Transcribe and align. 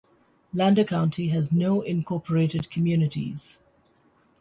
Lander 0.51 0.83
County 0.83 1.27
has 1.27 1.51
no 1.51 1.81
incorporated 1.81 2.71
communities. 2.71 3.61